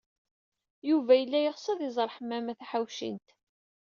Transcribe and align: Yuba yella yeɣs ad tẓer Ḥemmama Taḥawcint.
Yuba 0.89 1.13
yella 1.15 1.39
yeɣs 1.41 1.65
ad 1.73 1.79
tẓer 1.83 2.09
Ḥemmama 2.15 2.53
Taḥawcint. 2.59 3.27